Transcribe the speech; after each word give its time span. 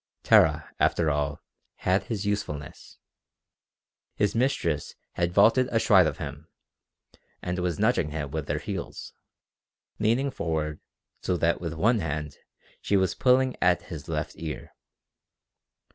Tara, 0.23 0.73
after 0.79 1.11
all, 1.11 1.43
had 1.75 2.05
his 2.05 2.25
usefulness. 2.25 2.97
His 4.15 4.33
mistress 4.33 4.95
had 5.11 5.31
vaulted 5.31 5.67
astride 5.67 6.07
of 6.07 6.17
him, 6.17 6.47
and 7.43 7.59
was 7.59 7.77
nudging 7.77 8.09
him 8.09 8.31
with 8.31 8.47
her 8.49 8.57
heels, 8.57 9.13
leaning 9.99 10.31
forward 10.31 10.79
so 11.21 11.37
that 11.37 11.61
with 11.61 11.73
one 11.75 11.99
hand 11.99 12.39
she 12.81 12.97
was 12.97 13.13
pulling 13.13 13.55
at 13.61 13.79
his 13.93 14.07
left 14.09 14.33
ear. 14.39 14.73